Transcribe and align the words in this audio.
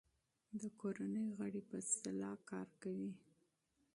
د 0.61 0.63
کورنۍ 0.79 1.27
غړي 1.37 1.61
په 1.69 1.77
مشوره 1.85 2.31
کار 2.49 2.67
کوي. 2.81 3.11